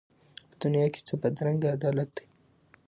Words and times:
په 0.49 0.55
دنیا 0.63 0.85
کي 0.93 1.01
څه 1.07 1.13
بدرنګه 1.21 1.67
عدالت 1.77 2.09
دی 2.17 2.25